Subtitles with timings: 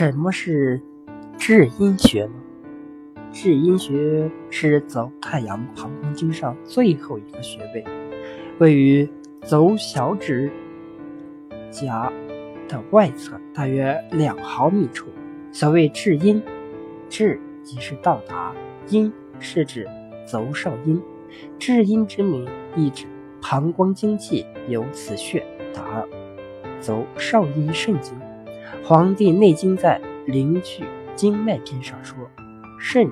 [0.00, 0.80] 什么是
[1.36, 2.32] 至阴穴呢？
[3.30, 7.84] 至阴穴是走太阳膀胱经上最后一个穴位，
[8.58, 9.06] 位于
[9.42, 10.50] 走小指
[11.70, 12.10] 甲
[12.66, 15.06] 的外侧大约两毫米处。
[15.52, 16.42] 所谓至阴，
[17.10, 18.54] 至即是到达，
[18.88, 19.86] 阴是指
[20.24, 20.98] 走少阴。
[21.58, 23.04] 至阴之名，意指
[23.42, 25.44] 膀胱经气由此穴
[25.74, 26.06] 达
[26.80, 28.18] 走少阴肾经。
[28.82, 30.00] 《黄帝内经》在
[30.32, 32.16] 《灵去经脉篇》上说
[32.78, 33.08] ：“肾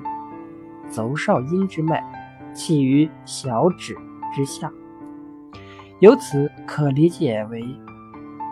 [0.89, 2.03] 足少阴之脉，
[2.53, 3.95] 起于小指
[4.35, 4.71] 之下。”
[5.99, 7.63] 由此可理解为，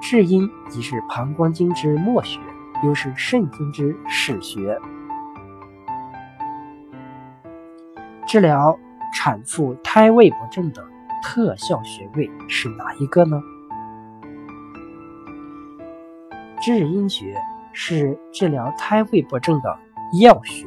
[0.01, 2.39] 至阴即是膀胱经之末穴，
[2.83, 4.79] 又是肾经之始穴。
[8.25, 8.77] 治疗
[9.13, 10.85] 产妇胎位不正的
[11.23, 13.41] 特效穴位是哪一个呢？
[16.61, 17.35] 至阴穴
[17.71, 19.77] 是治疗胎位不正的
[20.21, 20.65] 要穴。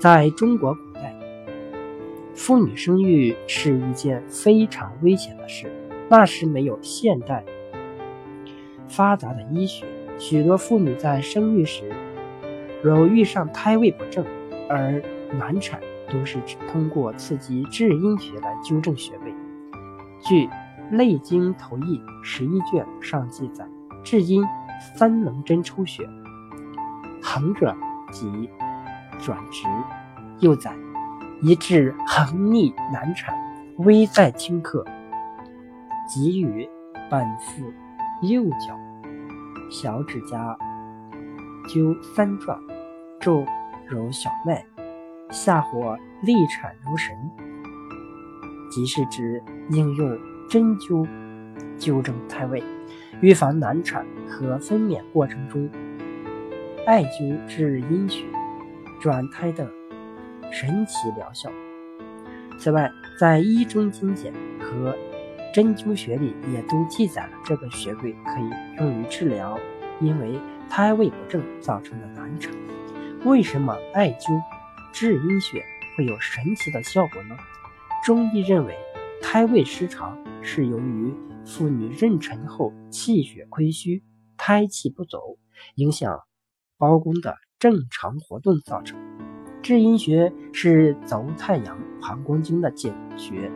[0.00, 1.14] 在中国古代，
[2.34, 5.72] 妇女生育是一件非常危险的事。
[6.08, 7.44] 那时没有现代
[8.88, 9.84] 发达的医学，
[10.18, 11.92] 许多妇女在生育时，
[12.82, 14.24] 若遇上胎位不正
[14.68, 15.02] 而
[15.32, 15.80] 难产，
[16.10, 16.38] 都是
[16.72, 19.34] 通过刺激至阴穴来纠正穴位。
[20.22, 20.46] 据
[20.90, 23.66] 《内经头义》十一卷上记载，
[24.02, 24.44] 至阴
[24.96, 26.08] 三棱针出血，
[27.22, 27.76] 横者
[28.10, 28.48] 即
[29.20, 29.66] 转直。
[30.40, 30.72] 又载，
[31.42, 33.34] 一至横逆难产，
[33.78, 34.84] 危在顷刻，
[36.08, 36.68] 即与
[37.10, 37.72] 本腹
[38.22, 38.78] 右脚
[39.68, 40.56] 小指甲
[41.68, 42.56] 灸三转，
[43.18, 43.44] 注
[43.88, 44.64] 揉小脉，
[45.28, 47.16] 下火利产如神，
[48.70, 50.16] 即是指应用。
[50.48, 51.06] 针灸
[51.78, 52.62] 纠正胎位，
[53.20, 55.68] 预防难产和分娩过程中
[56.86, 58.24] 艾灸治阴血
[59.00, 59.70] 转胎的
[60.50, 61.50] 神奇疗效。
[62.58, 62.90] 此外，
[63.20, 64.92] 在《医中精简》和
[65.54, 69.58] 《针灸学》里也都记载了这个穴位可以用于治疗
[70.00, 72.52] 因为胎位不正造成的难产。
[73.24, 74.40] 为什么艾灸
[74.92, 75.62] 治阴血
[75.96, 77.36] 会有神奇的效果呢？
[78.04, 78.74] 中医认为，
[79.22, 80.16] 胎位失常。
[80.40, 81.12] 是由于
[81.44, 84.02] 妇女妊娠后气血亏虚，
[84.36, 85.36] 胎气不走，
[85.74, 86.20] 影响
[86.78, 88.98] 胞宫的正常活动造成。
[89.60, 93.50] 至阴穴是足太阳膀胱经的井穴，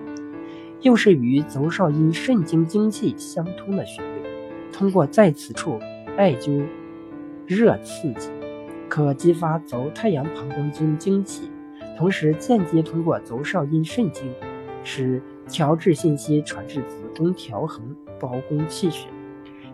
[0.81, 4.71] 又是与足少阴肾经精气相通的穴位。
[4.73, 5.79] 通过在此处
[6.19, 6.67] 艾灸
[7.47, 8.31] 热刺激，
[8.89, 11.49] 可激发足太阳膀胱经精气，
[11.97, 14.31] 同时间接通过足少阴肾经，
[14.85, 19.09] 使调制信息传至子宫，调衡胞宫气血，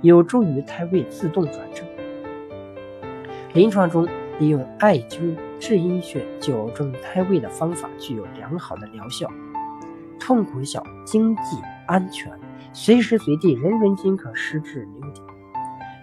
[0.00, 1.86] 有助于胎位自动转正。
[3.52, 4.08] 临床中，
[4.38, 9.30] 利用艾灸至阴穴矫正胎位的方法具有良好的疗效，
[10.18, 11.56] 痛苦小，经济
[11.86, 12.32] 安全，
[12.72, 15.24] 随时随地人人均可施治留点。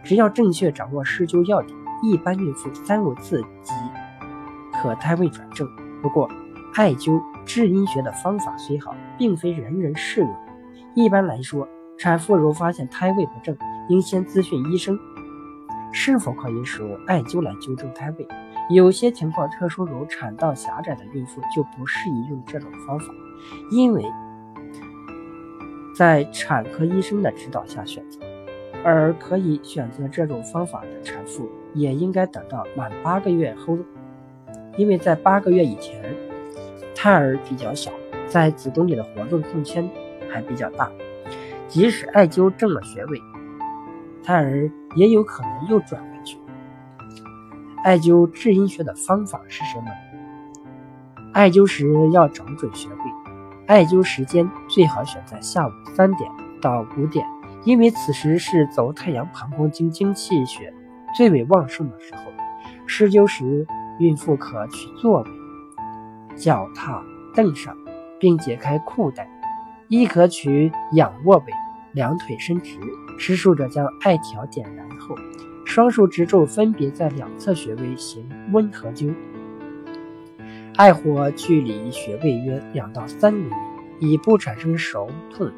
[0.04, 3.74] 只要正确掌握施灸要点，一般孕妇三五次即
[4.82, 5.68] 可胎位转正。
[6.02, 6.30] 不过，
[6.76, 7.22] 艾灸。
[7.48, 10.36] 至阴穴的方法虽好，并非人人适用。
[10.94, 11.68] 一般来说，
[11.98, 13.58] 产妇如发现胎位不正，
[13.90, 14.98] 应先咨询医生，
[15.92, 18.28] 是否可以使用艾灸来纠正胎位。
[18.70, 23.14] 有些情况特殊，如产道狭窄的孕妇就不适宜用这种方法，
[23.72, 24.04] 因为
[25.96, 28.20] 在产科医生的指导下选择。
[28.84, 33.78] 而可以选择这种方法的产妇，也应该等到满八个月后，
[34.78, 36.04] 因为在八个月以前。
[36.98, 37.92] 胎儿比较小，
[38.28, 39.90] 在子宫里的活动空间
[40.30, 40.92] 还比较大，
[41.68, 43.22] 即使艾灸正了穴位，
[44.24, 46.38] 胎儿也有可能又转回去。
[47.84, 49.86] 艾灸至阴穴的方法是什么？
[51.34, 52.96] 艾灸时要找准穴位，
[53.68, 56.32] 艾灸时间最好选在下午三点
[56.62, 57.26] 到五点，
[57.64, 60.74] 因为此时是走太阳膀胱经精气血
[61.16, 62.22] 最为旺盛的时候。
[62.88, 63.68] 施灸时，
[64.00, 65.30] 孕妇可取坐位。
[66.36, 67.04] 脚踏
[67.34, 67.76] 凳上，
[68.20, 69.30] 并解开裤带，
[69.88, 71.46] 亦可取仰卧位，
[71.94, 72.78] 两腿伸直。
[73.18, 75.16] 施术者将艾条点燃后，
[75.66, 79.14] 双手指肘分别在两侧穴位行温和灸，
[80.76, 83.52] 艾火距离穴位约两到三厘米，
[84.00, 85.50] 以不产生熟痛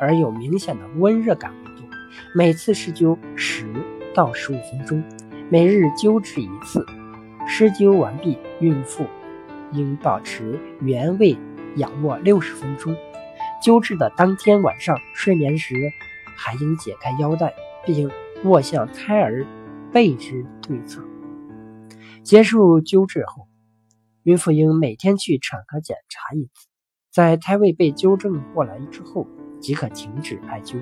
[0.00, 1.86] 而有明显的温热感为度。
[2.34, 3.66] 每次施灸十
[4.14, 5.02] 到十五分钟，
[5.50, 6.86] 每日灸治一次。
[7.46, 9.04] 施灸完毕，孕妇。
[9.72, 11.34] 应保持原位
[11.76, 12.96] 仰卧六十分钟。
[13.62, 15.92] 灸治的当天晚上睡眠时，
[16.36, 17.54] 还应解开腰带，
[17.84, 18.10] 并
[18.44, 19.46] 卧向胎儿
[19.92, 21.02] 背之对侧。
[22.22, 23.46] 结束灸治后，
[24.24, 26.68] 孕妇应每天去产科检查一次，
[27.10, 29.26] 在胎位被纠正过来之后，
[29.60, 30.76] 即可停止艾灸。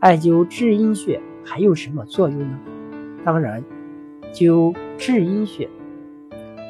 [0.00, 2.58] 艾灸至阴穴还有什么作用呢？
[3.24, 3.64] 当然，
[4.32, 5.68] 灸至阴穴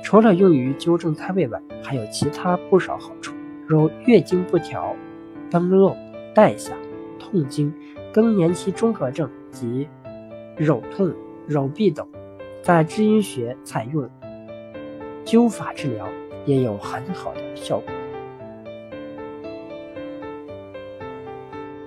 [0.09, 3.35] 除了用于纠正胎位外，还有其他不少好处，
[3.67, 4.97] 如月经不调、
[5.51, 5.95] 崩漏、
[6.35, 6.73] 带下、
[7.19, 7.71] 痛经、
[8.11, 9.87] 更年期综合症及
[10.57, 11.13] 揉痛、
[11.47, 12.09] 揉痹等。
[12.63, 14.09] 在知阴穴采用
[15.27, 16.09] 灸法治疗
[16.47, 17.93] 也有很好的效果。